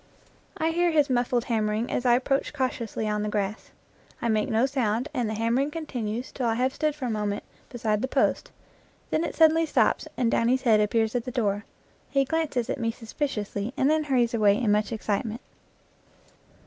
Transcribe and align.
I 0.57 0.71
hear 0.71 0.89
his 0.89 1.11
muffled 1.11 1.43
hammering 1.45 1.91
as 1.91 2.07
I 2.07 2.15
approach 2.15 2.53
cautiously 2.53 3.07
on 3.07 3.21
the 3.21 3.29
grass. 3.29 3.69
I 4.19 4.29
make 4.29 4.49
no 4.49 4.65
sound 4.65 5.09
and 5.13 5.29
the 5.29 5.35
hammering 5.35 5.69
continues 5.69 6.31
till 6.31 6.47
I 6.47 6.55
have 6.55 6.73
stood 6.73 6.95
for 6.95 7.05
a 7.05 7.09
moment 7.11 7.43
beside 7.69 8.01
the 8.01 8.07
87 8.07 8.07
IN 8.07 8.11
FIELD 8.11 8.29
AND 8.31 8.33
WOOD 8.33 8.41
post, 8.41 9.11
then 9.11 9.23
it 9.23 9.35
suddenly 9.35 9.65
stops 9.67 10.07
and 10.17 10.31
Downy's 10.31 10.63
head 10.63 10.81
ap 10.81 10.89
pears 10.89 11.13
at 11.15 11.25
the 11.25 11.31
door. 11.31 11.65
He 12.09 12.25
glances 12.25 12.67
at 12.67 12.79
me 12.79 12.89
suspiciously 12.89 13.75
and 13.77 13.91
then 13.91 14.05
hurries 14.05 14.33
away 14.33 14.59
in 14.59 14.71
much 14.71 14.91
excitement. 14.91 15.41